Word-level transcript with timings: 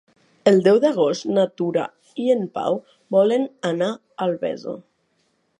El 0.51 0.55
deu 0.67 0.79
d'agost 0.85 1.27
na 1.35 1.43
Tura 1.61 1.85
i 2.25 2.27
en 2.37 2.43
Pau 2.57 2.81
volen 3.19 3.47
anar 3.73 3.93
a 3.95 4.29
Albesa. 4.29 4.79